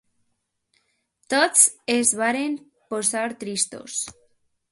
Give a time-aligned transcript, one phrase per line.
[1.33, 1.67] Tots
[1.97, 2.57] es varen
[2.95, 4.01] posar tristos.